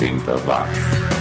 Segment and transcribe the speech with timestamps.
[0.00, 1.17] 80 watts.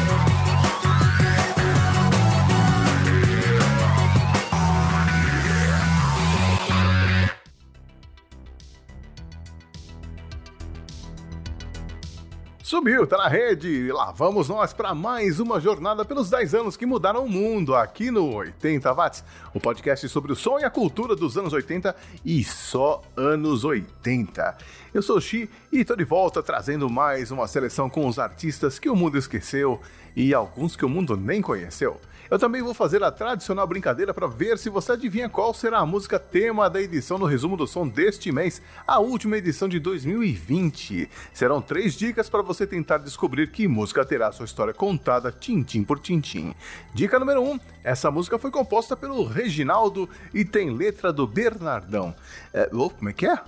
[12.77, 13.67] Subiu, tá na rede.
[13.67, 17.73] E lá vamos nós para mais uma jornada pelos 10 anos que mudaram o mundo
[17.73, 21.95] aqui no 80 Watts, o podcast sobre o som e a cultura dos anos 80
[22.23, 24.55] e só anos 80.
[24.93, 28.77] Eu sou o Xi e tô de volta trazendo mais uma seleção com os artistas
[28.77, 29.81] que o mundo esqueceu
[30.17, 32.01] e alguns que o mundo nem conheceu.
[32.29, 35.85] Eu também vou fazer a tradicional brincadeira para ver se você adivinha qual será a
[35.85, 41.07] música tema da edição no resumo do som deste mês, a última edição de 2020.
[41.31, 45.99] Serão três dicas para você tentar descobrir que música terá sua história contada tintim por
[45.99, 46.53] tintim.
[46.95, 52.13] Dica número 1: um, essa música foi composta pelo Reginaldo e tem letra do Bernardão.
[52.51, 53.39] É, oh, como é que é?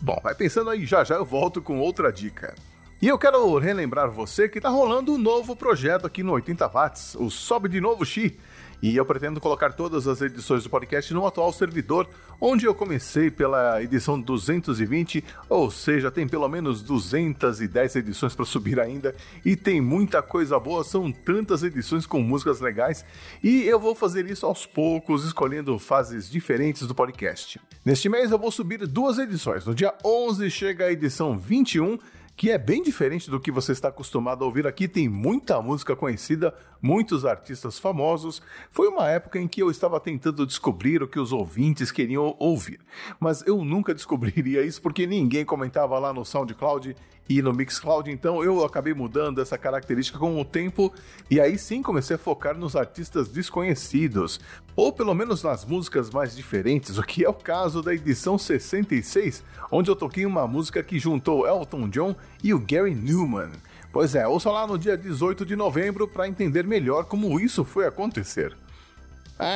[0.00, 2.54] Bom, vai pensando aí, já já eu volto com outra dica.
[3.02, 7.14] E eu quero relembrar você que está rolando um novo projeto aqui no 80 Watts,
[7.16, 8.38] o Sobe de Novo Xi.
[8.80, 12.06] E eu pretendo colocar todas as edições do podcast no atual servidor,
[12.40, 18.78] onde eu comecei pela edição 220, ou seja, tem pelo menos 210 edições para subir
[18.78, 23.04] ainda, e tem muita coisa boa, são tantas edições com músicas legais,
[23.42, 27.58] e eu vou fazer isso aos poucos, escolhendo fases diferentes do podcast.
[27.84, 29.64] Neste mês eu vou subir duas edições.
[29.64, 31.98] No dia 11 chega a edição 21
[32.36, 34.88] que é bem diferente do que você está acostumado a ouvir aqui.
[34.88, 38.42] Tem muita música conhecida, muitos artistas famosos.
[38.70, 42.80] Foi uma época em que eu estava tentando descobrir o que os ouvintes queriam ouvir,
[43.20, 46.96] mas eu nunca descobriria isso porque ninguém comentava lá no SoundCloud
[47.28, 50.92] e no Mixcloud, então eu acabei mudando essa característica com o tempo
[51.30, 54.38] e aí sim comecei a focar nos artistas desconhecidos,
[54.76, 59.42] ou pelo menos nas músicas mais diferentes, o que é o caso da edição 66,
[59.70, 63.52] onde eu toquei uma música que juntou Elton John e o Gary Newman.
[63.92, 67.86] Pois é, ouça lá no dia 18 de novembro para entender melhor como isso foi
[67.86, 68.56] acontecer.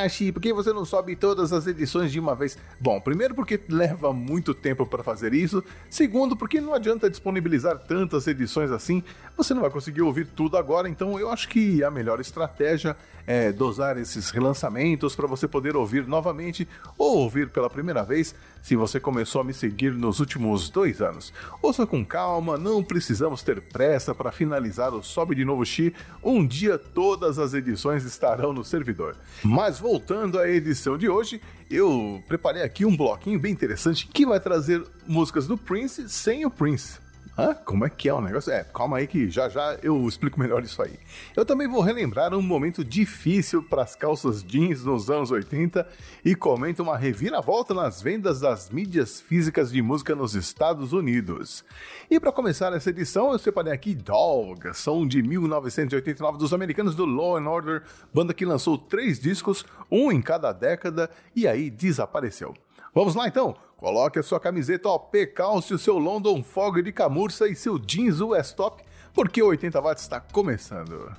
[0.09, 2.57] Xi, por que você não sobe todas as edições de uma vez?
[2.79, 5.63] Bom, primeiro porque leva muito tempo para fazer isso.
[5.89, 9.01] Segundo, porque não adianta disponibilizar tantas edições assim.
[9.37, 12.95] Você não vai conseguir ouvir tudo agora, então eu acho que a melhor estratégia
[13.25, 16.67] é dosar esses relançamentos para você poder ouvir novamente
[16.97, 21.33] ou ouvir pela primeira vez se você começou a me seguir nos últimos dois anos.
[21.61, 25.93] Ouça com calma, não precisamos ter pressa para finalizar o Sobe de Novo Xi.
[26.23, 29.15] Um dia todas as edições estarão no servidor.
[29.43, 34.39] Mas voltando à edição de hoje, eu preparei aqui um bloquinho bem interessante que vai
[34.39, 37.08] trazer músicas do Prince sem o Prince.
[37.39, 37.53] Hã?
[37.53, 38.51] Como é que é o negócio?
[38.51, 40.99] É, calma aí que já já eu explico melhor isso aí.
[41.35, 45.87] Eu também vou relembrar um momento difícil para as calças jeans nos anos 80
[46.25, 51.63] e comento uma reviravolta nas vendas das mídias físicas de música nos Estados Unidos.
[52.11, 57.05] E para começar essa edição, eu separei aqui Dog, som de 1989 dos americanos do
[57.05, 57.83] Law and Order,
[58.13, 62.53] banda que lançou três discos, um em cada década, e aí desapareceu.
[62.93, 63.55] Vamos lá então?
[63.79, 68.19] Coloque a sua camiseta OP Calce, o seu London Fog de camurça e seu jeans
[68.19, 71.15] US Top, porque o 80 watts está começando.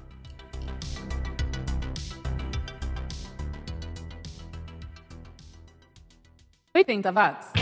[6.75, 7.60] Oitenta watts.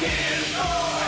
[0.00, 1.07] Give up!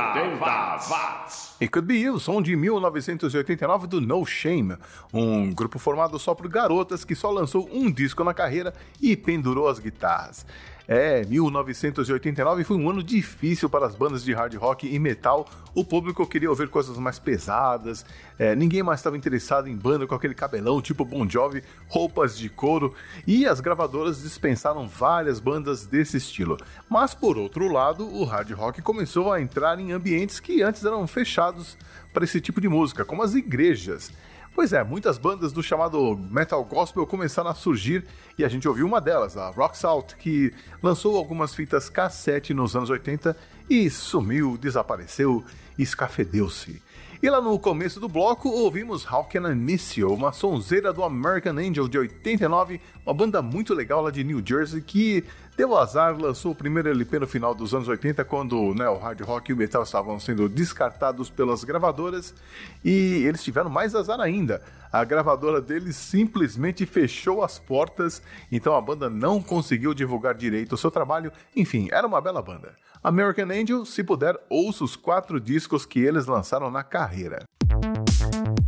[0.00, 1.56] 80, 80 watts.
[1.60, 4.76] It Could Be You, som de 1989 do No Shame,
[5.12, 9.68] um grupo formado só por garotas que só lançou um disco na carreira e pendurou
[9.68, 10.44] as guitarras.
[10.86, 15.48] É, 1989 foi um ano difícil para as bandas de hard rock e metal.
[15.74, 18.04] O público queria ouvir coisas mais pesadas,
[18.38, 22.48] é, ninguém mais estava interessado em banda com aquele cabelão tipo Bon Jovi, roupas de
[22.48, 22.94] couro,
[23.26, 26.58] e as gravadoras dispensaram várias bandas desse estilo.
[26.88, 31.06] Mas por outro lado, o hard rock começou a entrar em ambientes que antes eram
[31.06, 31.78] fechados
[32.12, 34.12] para esse tipo de música, como as igrejas.
[34.54, 38.04] Pois é, muitas bandas do chamado metal gospel começaram a surgir
[38.38, 42.76] e a gente ouviu uma delas, a Rock Salt, que lançou algumas fitas cassete nos
[42.76, 43.36] anos 80
[43.68, 45.42] e sumiu, desapareceu,
[45.76, 46.80] escafedeu-se.
[47.20, 51.02] E lá no começo do bloco ouvimos How Can I Miss You, uma sonzeira do
[51.02, 55.24] American Angel de 89, uma banda muito legal lá de New Jersey que
[55.56, 59.20] deu azar, lançou o primeiro LP no final dos anos 80 quando né, o hard
[59.22, 62.34] rock e o metal estavam sendo descartados pelas gravadoras
[62.84, 64.62] e eles tiveram mais azar ainda.
[64.92, 70.78] A gravadora deles simplesmente fechou as portas, então a banda não conseguiu divulgar direito o
[70.78, 71.32] seu trabalho.
[71.56, 72.74] Enfim, era uma bela banda.
[73.02, 77.44] American Angel, se puder, ouça os quatro discos que eles lançaram na carreira.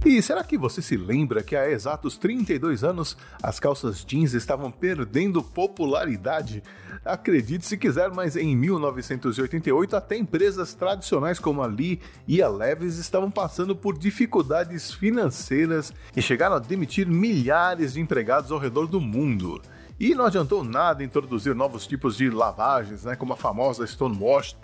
[0.06, 4.70] E será que você se lembra que há exatos 32 anos as calças jeans estavam
[4.70, 6.62] perdendo popularidade?
[7.04, 12.98] Acredite se quiser, mas em 1988 até empresas tradicionais como a Lee e a Levis
[12.98, 19.00] estavam passando por dificuldades financeiras e chegaram a demitir milhares de empregados ao redor do
[19.00, 19.60] mundo.
[19.98, 24.56] E não adiantou nada introduzir novos tipos de lavagens, né, como a famosa Stonewashed,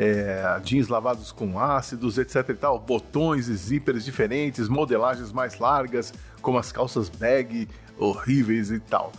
[0.00, 6.14] é, jeans lavados com ácidos, etc e tal, botões e zíperes diferentes, modelagens mais largas,
[6.40, 9.12] como as calças bag horríveis e tal.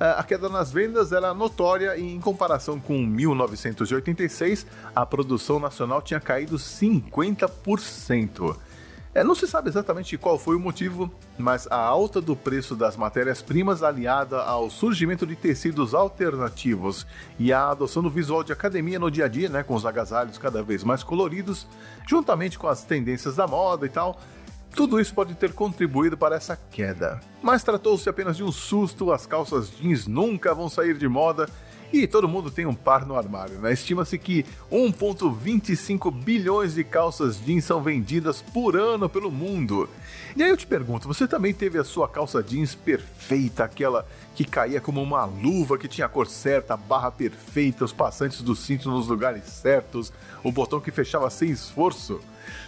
[0.00, 6.02] É, a queda nas vendas era notória e, em comparação com 1986, a produção nacional
[6.02, 8.56] tinha caído 50%.
[9.14, 12.96] É, não se sabe exatamente qual foi o motivo, mas a alta do preço das
[12.96, 17.06] matérias-primas, aliada ao surgimento de tecidos alternativos
[17.38, 20.36] e a adoção do visual de academia no dia a dia, né, com os agasalhos
[20.36, 21.64] cada vez mais coloridos,
[22.08, 24.18] juntamente com as tendências da moda e tal,
[24.74, 27.20] tudo isso pode ter contribuído para essa queda.
[27.40, 31.48] Mas tratou-se apenas de um susto, as calças jeans nunca vão sair de moda
[32.02, 33.72] e todo mundo tem um par no armário, né?
[33.72, 39.88] Estima-se que 1,25 bilhões de calças jeans são vendidas por ano pelo mundo.
[40.36, 44.44] E aí eu te pergunto, você também teve a sua calça jeans perfeita, aquela que
[44.44, 48.56] caía como uma luva, que tinha a cor certa, a barra perfeita, os passantes do
[48.56, 52.20] cinto nos lugares certos, o botão que fechava sem esforço?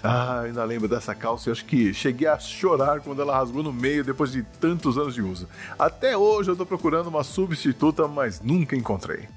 [0.02, 3.72] Ah, ainda lembro dessa calça e acho que cheguei a chorar quando ela rasgou no
[3.72, 5.48] meio depois de tantos anos de uso.
[5.78, 9.28] Até hoje eu tô procurando uma substituta, mas nunca encontrei.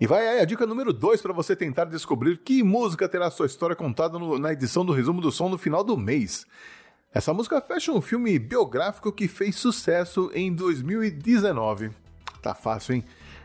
[0.00, 3.46] E vai aí a dica número 2 para você tentar descobrir que música terá sua
[3.46, 6.46] história contada no, na edição do Resumo do Som no final do mês.
[7.14, 11.90] Essa música fecha um filme biográfico que fez sucesso em 2019.
[12.42, 13.04] Tá fácil, hein?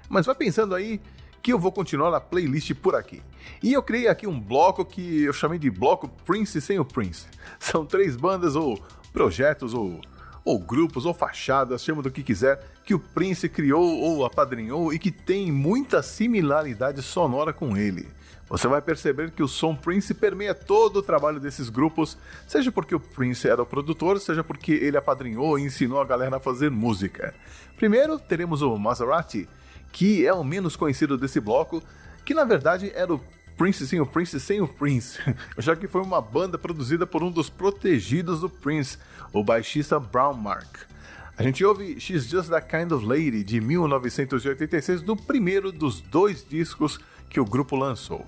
[0.10, 1.00] Mas vai pensando aí
[1.42, 3.22] que eu vou continuar a playlist por aqui.
[3.64, 7.28] E eu criei aqui um bloco que eu chamei de bloco Prince sem o Prince.
[7.60, 8.80] São três bandas ou
[9.12, 10.00] projetos ou,
[10.44, 15.00] ou grupos ou fachadas, chama do que quiser, que o Prince criou ou apadrinhou e
[15.00, 18.08] que tem muita similaridade sonora com ele.
[18.50, 22.96] Você vai perceber que o som Prince permeia todo o trabalho desses grupos, seja porque
[22.96, 26.72] o Prince era o produtor, seja porque ele apadrinhou e ensinou a galera a fazer
[26.72, 27.36] música.
[27.78, 29.48] Primeiro teremos o Maserati,
[29.92, 31.84] que é o menos conhecido desse bloco,
[32.26, 33.22] que na verdade era o
[33.58, 35.20] Prince sem o Prince sem o Prince,
[35.58, 38.98] já que foi uma banda produzida por um dos protegidos do Prince,
[39.34, 40.78] o baixista Brown Mark.
[41.38, 46.46] A gente ouve She's Just That Kind of Lady de 1986, do primeiro dos dois
[46.48, 47.00] discos
[47.30, 48.28] que o grupo lançou.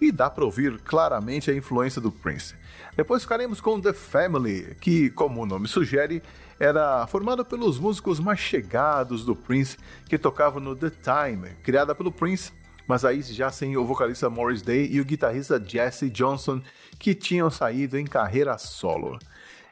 [0.00, 2.54] E dá para ouvir claramente a influência do Prince.
[2.96, 6.22] Depois ficaremos com The Family, que, como o nome sugere,
[6.58, 9.76] era formada pelos músicos mais chegados do Prince
[10.08, 12.52] que tocavam no The Time, criada pelo Prince,
[12.86, 16.62] mas aí já sem o vocalista Morris Day e o guitarrista Jesse Johnson,
[16.98, 19.18] que tinham saído em carreira solo.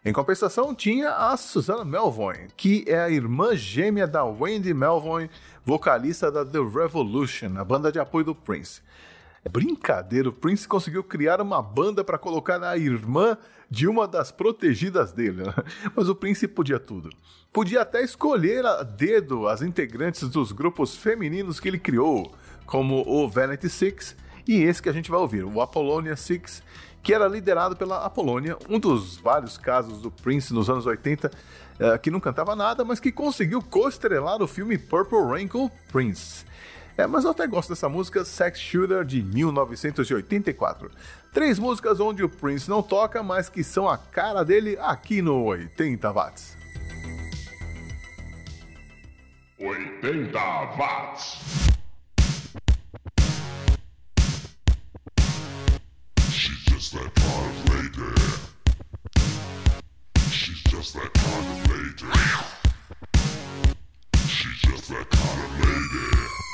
[0.04, 5.30] Em compensação, tinha a Susana Melvoin, que é a irmã gêmea da Wendy Melvoin,
[5.64, 8.82] vocalista da The Revolution, a banda de apoio do Prince.
[9.50, 13.36] Brincadeira, o Prince conseguiu criar uma banda para colocar a irmã
[13.70, 15.42] de uma das protegidas dele.
[15.42, 15.54] Né?
[15.94, 17.10] Mas o Prince podia tudo.
[17.52, 22.34] Podia até escolher a dedo as integrantes dos grupos femininos que ele criou,
[22.66, 26.62] como o Vanity Six e esse que a gente vai ouvir, o Apollonia Six,
[27.02, 31.30] que era liderado pela Apollonia, um dos vários casos do Prince nos anos 80,
[31.78, 36.44] eh, que não cantava nada, mas que conseguiu co-estrelar o filme Purple Rain com Prince.
[36.96, 40.90] É, mas eu até gosto dessa música Sex Shooter de 1984.
[41.32, 45.42] Três músicas onde o Prince não toca, mas que são a cara dele aqui no
[45.42, 46.56] 80 watts.
[49.58, 50.38] 80
[50.78, 51.38] watts.
[56.30, 58.14] She's just that kind of lady.
[60.30, 62.12] She's just that kind of lady.
[64.28, 66.53] She's just that kind of lady.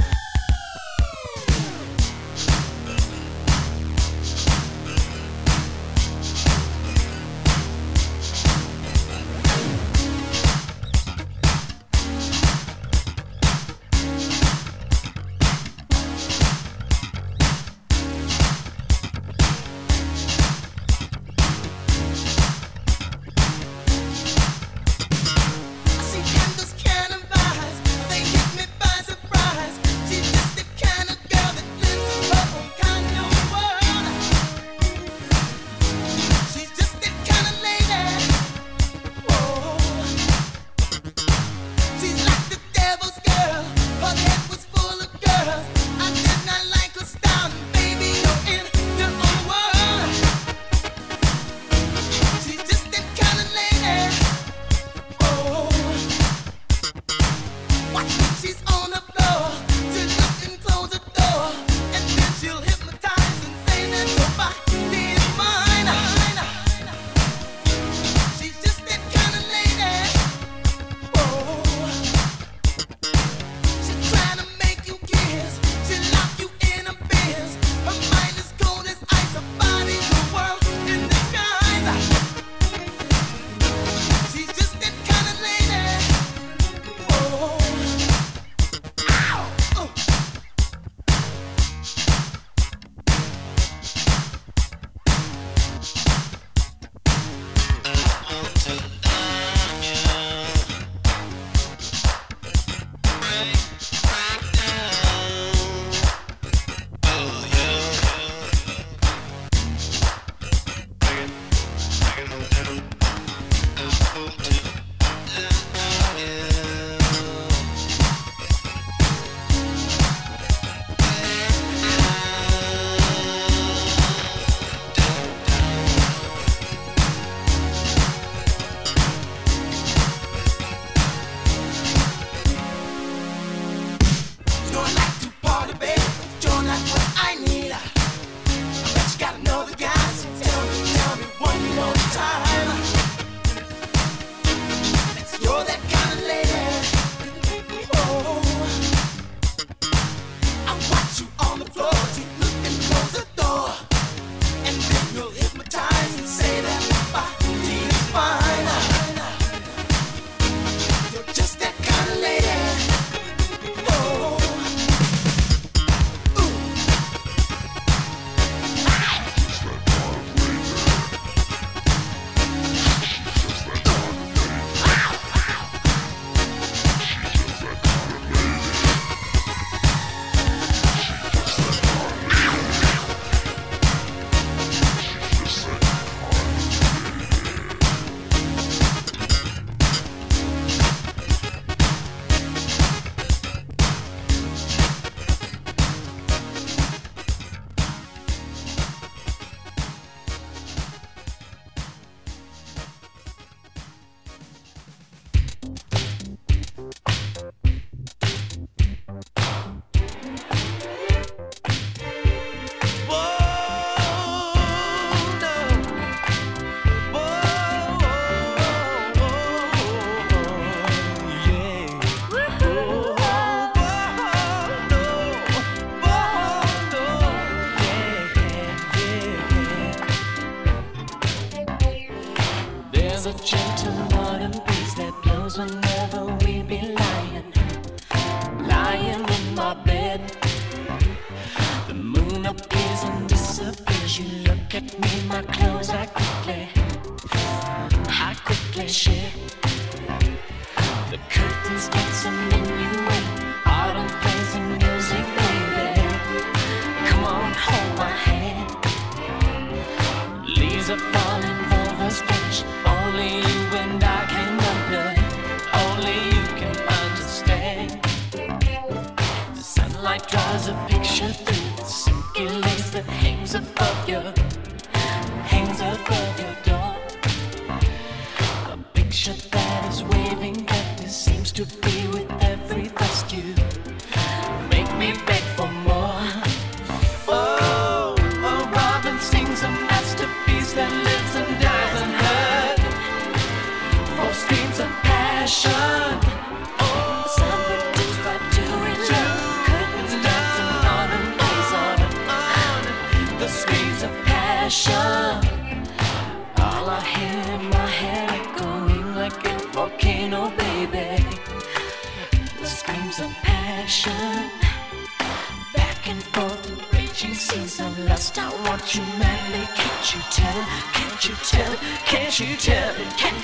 [281.65, 282.00] to be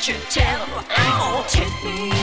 [0.08, 0.66] You tell?
[0.96, 2.17] Oh, take me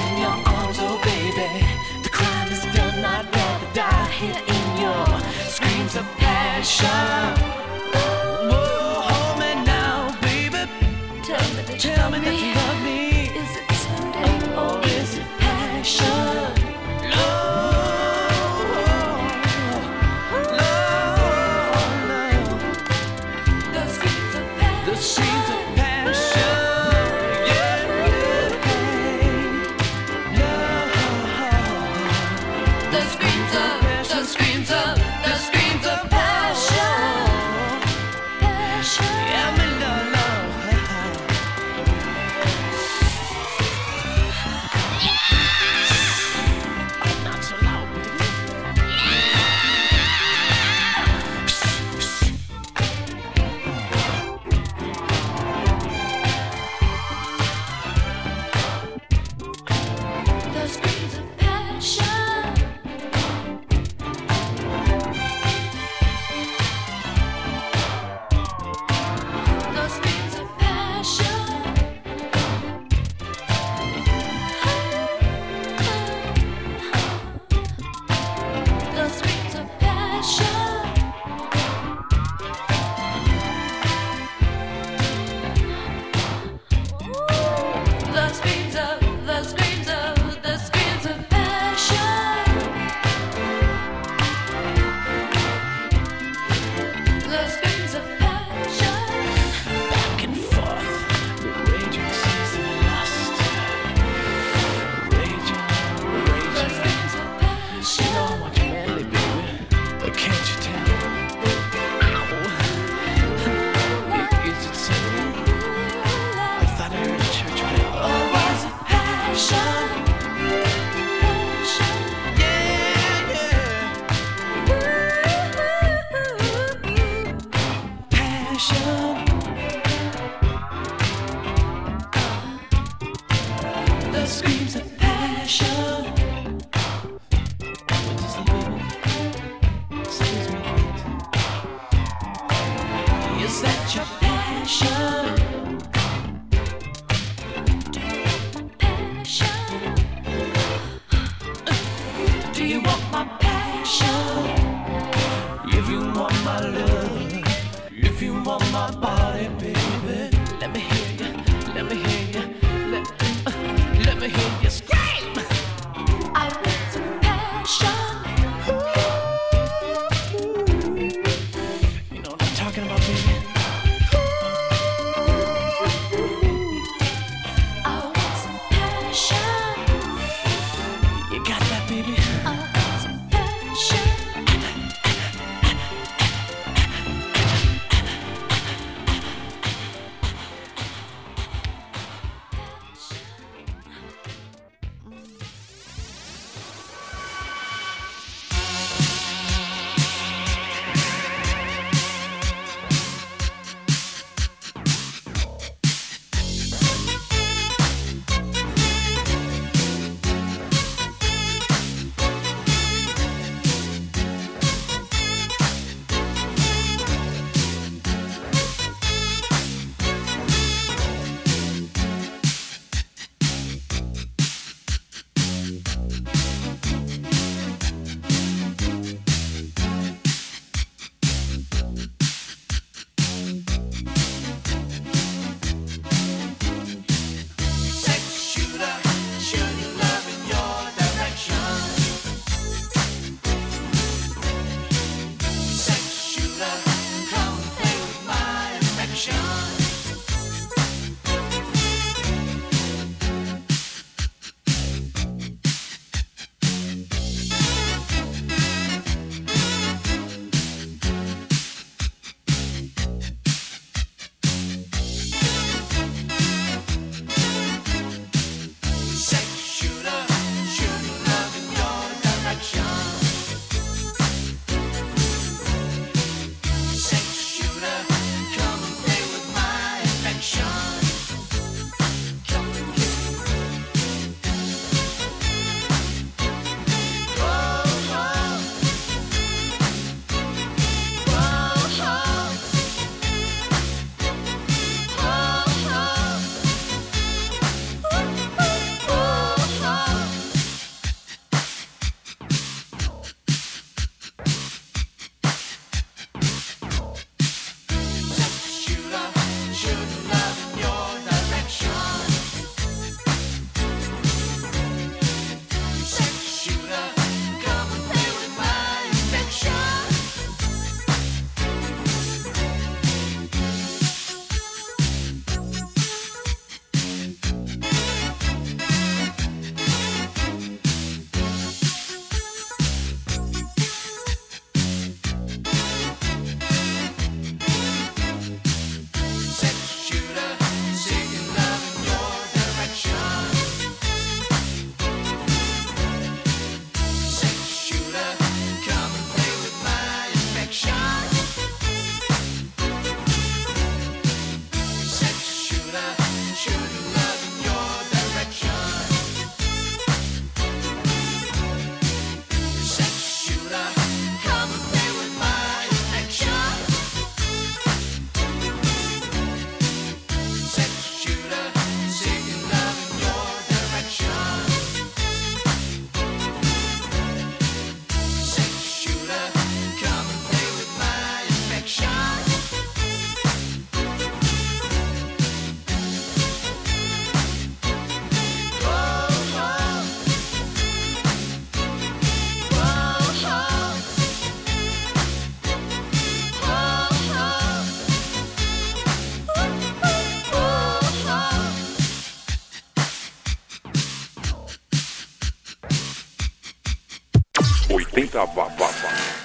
[408.35, 409.45] 80 watts.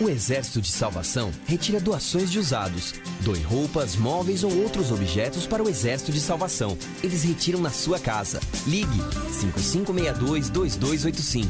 [0.00, 2.94] O Exército de Salvação retira doações de usados.
[3.20, 6.76] Doe roupas, móveis ou outros objetos para o Exército de Salvação.
[7.02, 8.40] Eles retiram na sua casa.
[8.66, 8.98] Ligue
[9.30, 11.46] 5562-2285.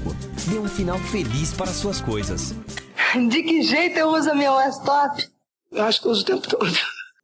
[0.48, 2.54] Dê um final feliz para suas coisas.
[3.28, 5.24] De que jeito eu uso a minha Westop?
[5.70, 6.76] Eu acho que eu uso o tempo todo.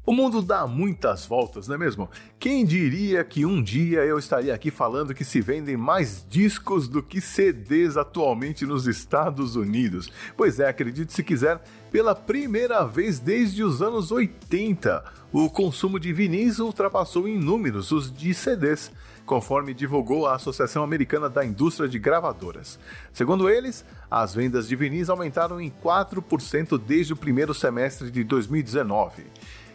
[0.09, 2.09] O mundo dá muitas voltas, não é mesmo?
[2.39, 7.03] Quem diria que um dia eu estaria aqui falando que se vendem mais discos do
[7.03, 10.11] que CDs atualmente nos Estados Unidos?
[10.35, 16.11] Pois é, acredite se quiser, pela primeira vez desde os anos 80, o consumo de
[16.11, 18.91] vinis ultrapassou em números os de CDs
[19.29, 22.79] conforme divulgou a Associação Americana da Indústria de Gravadoras.
[23.13, 29.27] Segundo eles, as vendas de vinis aumentaram em 4% desde o primeiro semestre de 2019.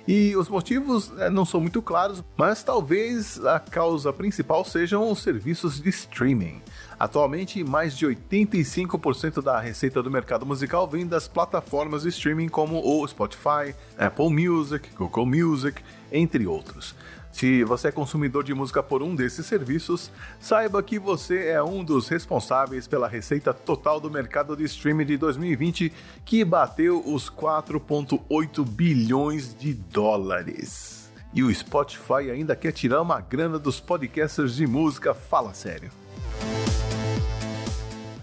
[0.07, 5.22] E os motivos né, não são muito claros, mas talvez a causa principal sejam os
[5.22, 6.61] serviços de streaming.
[6.98, 12.82] Atualmente, mais de 85% da receita do mercado musical vem das plataformas de streaming como
[12.84, 15.82] o Spotify, Apple Music, Google Music,
[16.12, 16.94] entre outros.
[17.35, 20.09] Se você é consumidor de música por um desses serviços,
[20.39, 25.16] saiba que você é um dos responsáveis pela receita total do mercado de streaming de
[25.16, 25.93] 2020,
[26.24, 31.12] que bateu os 4,8 bilhões de dólares.
[31.35, 35.91] E o Spotify ainda quer tirar uma grana dos podcasters de música, fala sério.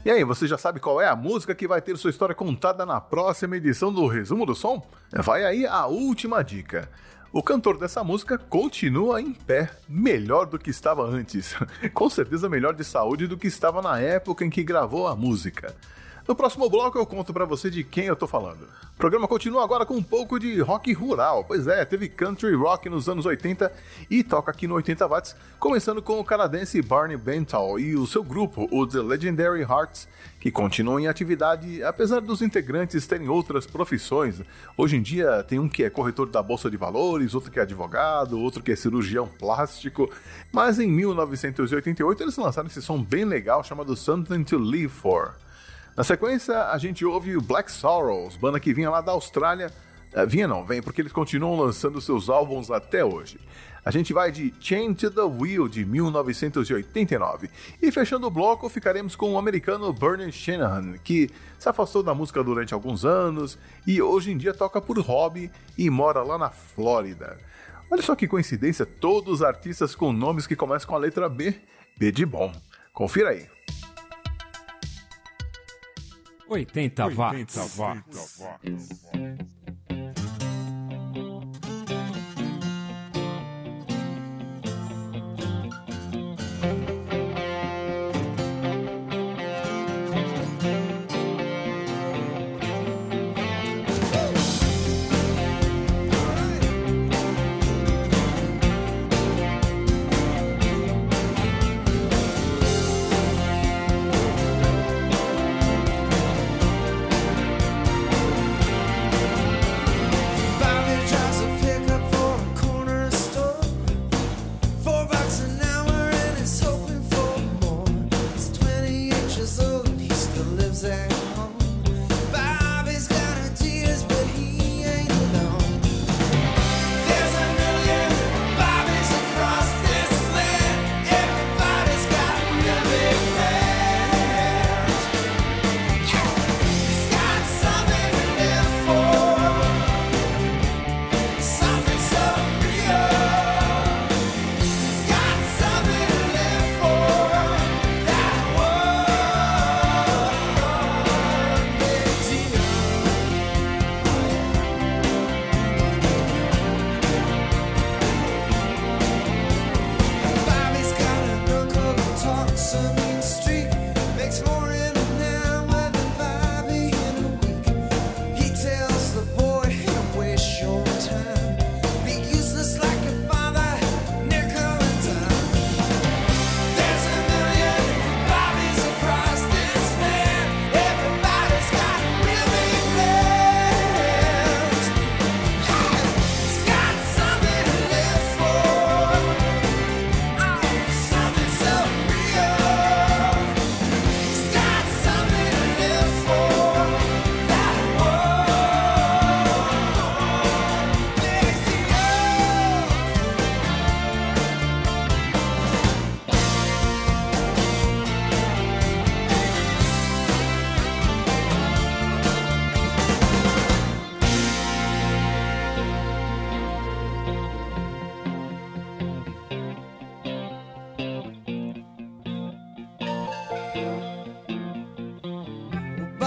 [0.06, 2.86] E aí, você já sabe qual é a música que vai ter sua história contada
[2.86, 4.82] na próxima edição do Resumo do Som?
[5.12, 6.90] Vai aí a última dica.
[7.34, 11.56] O cantor dessa música continua em pé, melhor do que estava antes.
[11.94, 15.74] Com certeza melhor de saúde do que estava na época em que gravou a música.
[16.28, 18.64] No próximo bloco eu conto para você de quem eu tô falando.
[18.94, 21.44] O programa continua agora com um pouco de rock rural.
[21.44, 23.72] Pois é, teve country rock nos anos 80
[24.10, 28.24] e toca aqui no 80 watts, começando com o canadense Barney Bental e o seu
[28.24, 30.08] grupo, o The Legendary Hearts,
[30.40, 34.42] que continuam em atividade apesar dos integrantes terem outras profissões.
[34.78, 37.64] Hoje em dia tem um que é corretor da bolsa de valores, outro que é
[37.64, 40.10] advogado, outro que é cirurgião plástico,
[40.52, 45.34] mas em 1988 eles lançaram esse som bem legal chamado Something to Live For.
[45.96, 49.72] Na sequência, a gente ouve o Black Sorrows, banda que vinha lá da Austrália.
[50.14, 53.40] Uh, vinha não, vem, porque eles continuam lançando seus álbuns até hoje.
[53.84, 57.50] A gente vai de Chain to the Wheel de 1989.
[57.82, 62.44] E fechando o bloco, ficaremos com o americano Bernie Shanahan, que se afastou da música
[62.44, 67.38] durante alguns anos e hoje em dia toca por hobby e mora lá na Flórida.
[67.90, 71.54] Olha só que coincidência, todos os artistas com nomes que começam com a letra B,
[71.98, 72.54] B de bom.
[72.94, 73.48] Confira aí.
[76.56, 77.58] 80 watts.
[77.58, 78.44] 80 watts.
[79.14, 79.61] Thank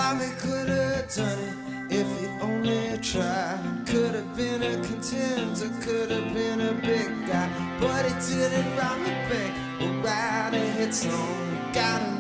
[0.05, 3.59] Mommy could have done it if you only tried.
[3.86, 7.48] Could have been a contender, could have been a big guy.
[7.80, 11.72] But it didn't rob me back, but right hits home.
[11.72, 12.14] Got him.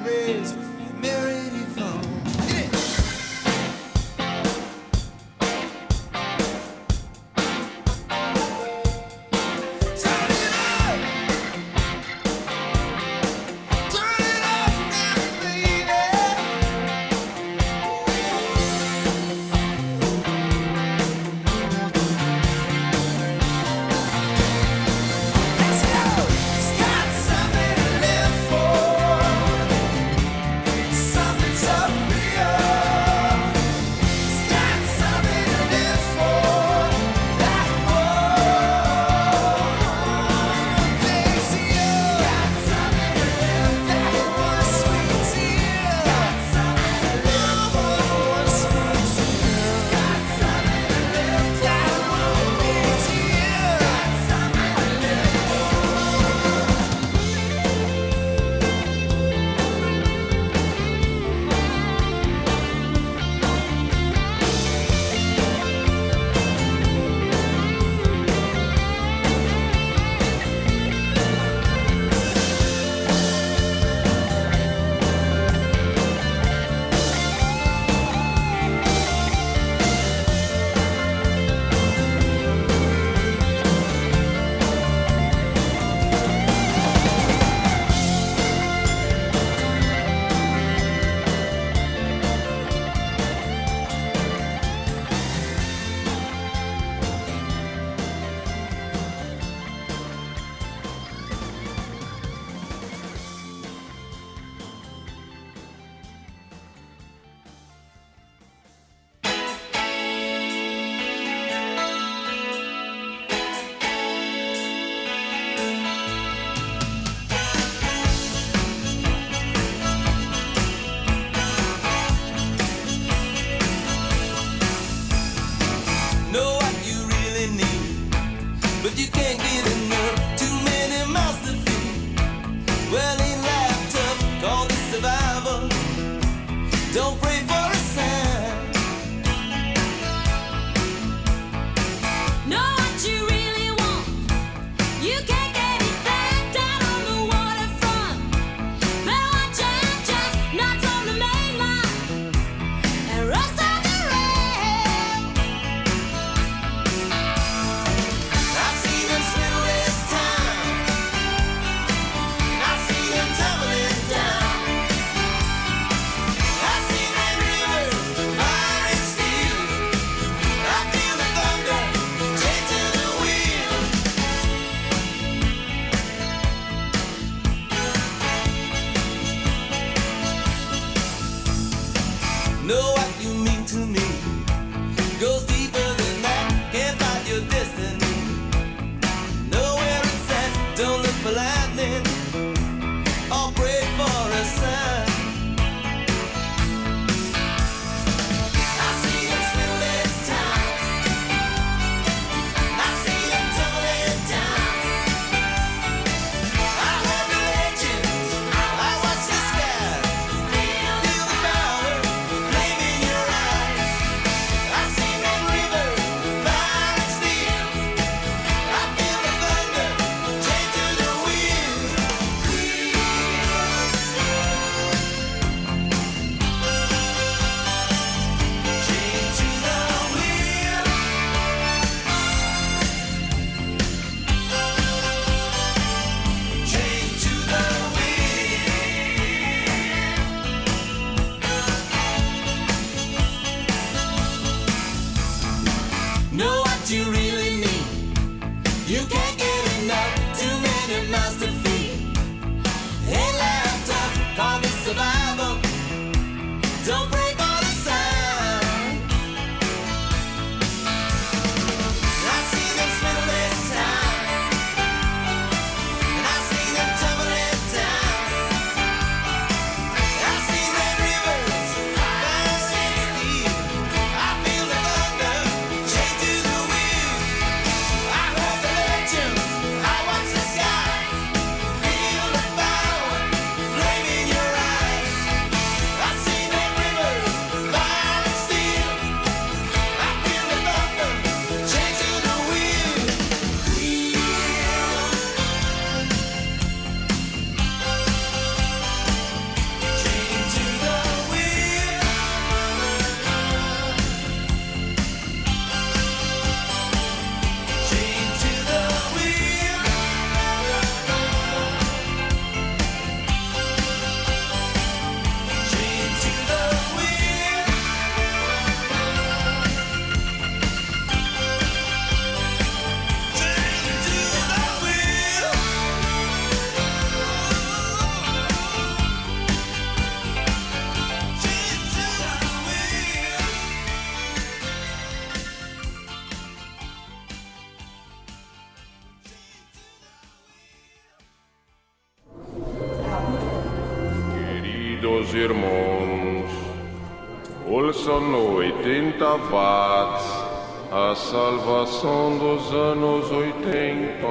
[351.14, 354.26] A salvação dos anos oitenta.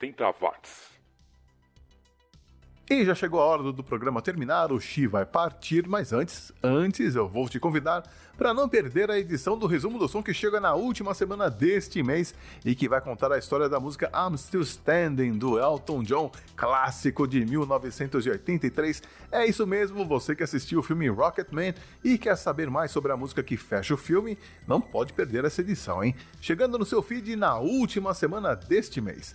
[0.00, 0.94] 80 watts.
[2.90, 7.14] E já chegou a hora do programa terminar, o Xi vai partir, mas antes, antes
[7.14, 8.02] eu vou te convidar
[8.36, 12.02] para não perder a edição do Resumo do Som que chega na última semana deste
[12.02, 16.30] mês e que vai contar a história da música I'm Still Standing do Elton John,
[16.54, 19.02] clássico de 1983.
[19.32, 21.74] É isso mesmo, você que assistiu o filme Rocketman
[22.04, 24.36] e quer saber mais sobre a música que fecha o filme,
[24.68, 26.14] não pode perder essa edição, hein?
[26.38, 29.34] Chegando no seu feed na última semana deste mês.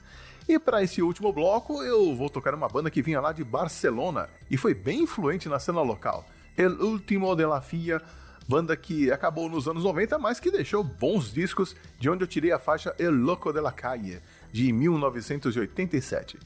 [0.50, 4.28] E para esse último bloco, eu vou tocar uma banda que vinha lá de Barcelona
[4.50, 6.26] e foi bem influente na cena local.
[6.58, 8.02] El Último de la Fia,
[8.48, 12.52] banda que acabou nos anos 90, mas que deixou bons discos, de onde eu tirei
[12.52, 16.40] a faixa El Loco de la Calle, de 1987.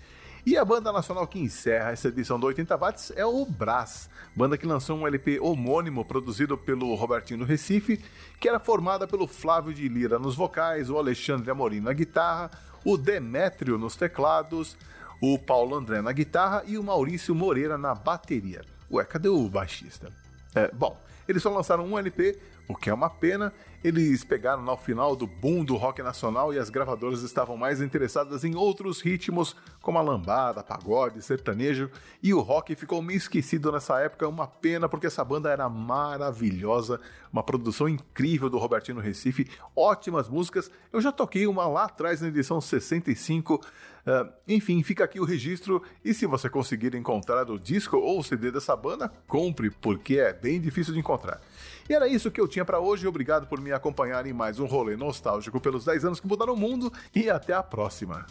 [0.45, 4.57] E a banda nacional que encerra essa edição do 80 Watts é o Brás, banda
[4.57, 8.03] que lançou um LP homônimo produzido pelo Robertinho do Recife,
[8.37, 12.51] que era formada pelo Flávio de Lira nos vocais, o Alexandre Amorim na guitarra,
[12.83, 14.77] o Demétrio nos teclados,
[15.21, 18.61] o Paulo André na guitarra e o Maurício Moreira na bateria.
[18.91, 20.09] Ué, cadê o baixista?
[20.53, 22.37] É, bom, eles só lançaram um LP,
[22.67, 23.53] o que é uma pena.
[23.83, 28.45] Eles pegaram ao final do boom do rock nacional e as gravadoras estavam mais interessadas
[28.45, 31.91] em outros ritmos, como a lambada, pagode, sertanejo,
[32.21, 34.25] e o rock ficou meio esquecido nessa época.
[34.29, 37.01] Uma pena, porque essa banda era maravilhosa,
[37.31, 40.71] uma produção incrível do Robertinho Recife, ótimas músicas.
[40.93, 43.55] Eu já toquei uma lá atrás na edição 65.
[43.55, 48.23] Uh, enfim, fica aqui o registro e se você conseguir encontrar o disco ou o
[48.23, 51.41] CD dessa banda, compre, porque é bem difícil de encontrar.
[51.89, 53.07] E era isso que eu tinha para hoje.
[53.07, 56.57] Obrigado por me acompanhar em mais um rolê nostálgico pelos 10 anos que mudaram o
[56.57, 58.25] mundo e até a próxima.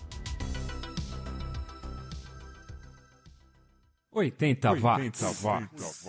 [4.12, 5.22] 80 watts.
[5.22, 6.08] 80 watts.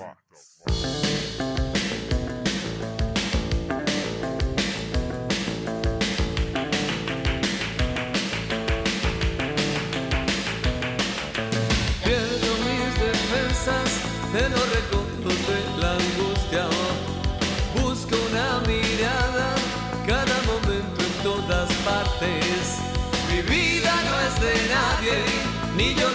[12.03, 14.03] Pierdo mis defensas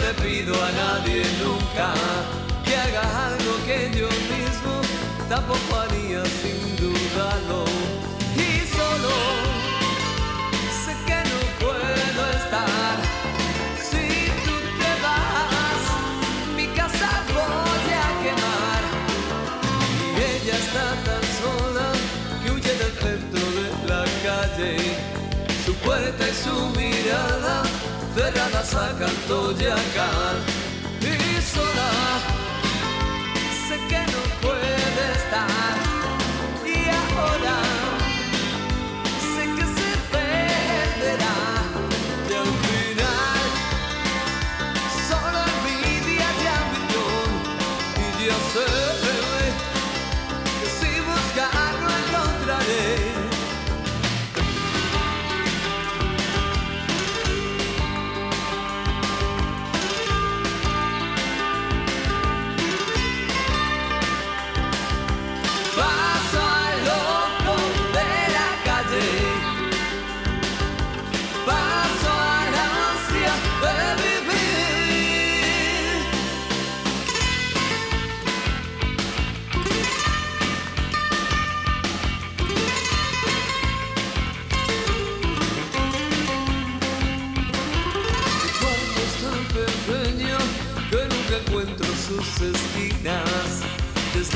[0.08, 1.92] le pido a nadie nunca
[2.64, 4.74] que haga algo que yo mismo
[5.28, 7.64] tampoco haría sin dudarlo.
[8.46, 9.12] Y solo
[10.82, 12.96] sé que no puedo estar
[13.88, 14.06] si
[14.44, 15.84] tú te vas,
[16.56, 18.82] mi casa voy a quemar.
[20.16, 21.88] Y ella está tan sola
[22.42, 24.72] que huye del centro de la calle.
[25.66, 27.77] Su puerta y su mirada
[28.18, 30.67] cerradas a canto y a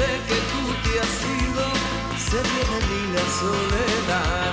[0.03, 1.65] Desde que tú te has ido
[2.29, 4.53] se viene en mí la soledad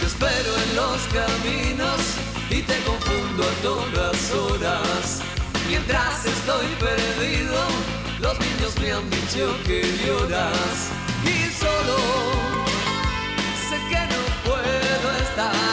[0.00, 2.00] te espero en los caminos
[2.48, 5.20] y te confundo a todas horas.
[5.68, 7.58] Mientras estoy perdido,
[8.20, 10.90] los niños me han dicho que lloras.
[11.24, 11.96] Y solo
[13.68, 15.65] sé que no puedo estar.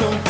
[0.00, 0.29] Não